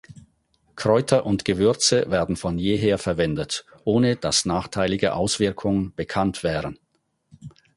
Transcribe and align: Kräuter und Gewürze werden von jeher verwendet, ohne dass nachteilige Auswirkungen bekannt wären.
Kräuter 0.75 1.27
und 1.27 1.45
Gewürze 1.45 2.09
werden 2.09 2.35
von 2.35 2.57
jeher 2.57 2.97
verwendet, 2.97 3.65
ohne 3.83 4.15
dass 4.15 4.45
nachteilige 4.45 5.13
Auswirkungen 5.13 5.93
bekannt 5.93 6.41
wären. 6.41 6.79